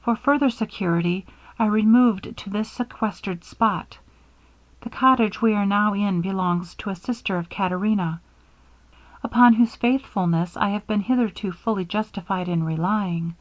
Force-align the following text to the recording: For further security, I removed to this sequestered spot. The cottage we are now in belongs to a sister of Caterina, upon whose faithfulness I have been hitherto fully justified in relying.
For 0.00 0.16
further 0.16 0.48
security, 0.48 1.26
I 1.58 1.66
removed 1.66 2.38
to 2.38 2.48
this 2.48 2.70
sequestered 2.72 3.44
spot. 3.44 3.98
The 4.80 4.88
cottage 4.88 5.42
we 5.42 5.52
are 5.52 5.66
now 5.66 5.92
in 5.92 6.22
belongs 6.22 6.74
to 6.76 6.88
a 6.88 6.94
sister 6.96 7.36
of 7.36 7.50
Caterina, 7.50 8.22
upon 9.22 9.52
whose 9.52 9.76
faithfulness 9.76 10.56
I 10.56 10.70
have 10.70 10.86
been 10.86 11.00
hitherto 11.02 11.52
fully 11.52 11.84
justified 11.84 12.48
in 12.48 12.64
relying. 12.64 13.34